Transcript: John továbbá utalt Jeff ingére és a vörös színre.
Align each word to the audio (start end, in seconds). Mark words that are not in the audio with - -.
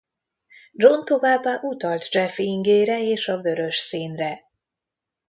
John 0.71 1.05
továbbá 1.05 1.59
utalt 1.61 2.13
Jeff 2.13 2.37
ingére 2.37 3.01
és 3.09 3.27
a 3.27 3.41
vörös 3.41 3.75
színre. 3.77 4.39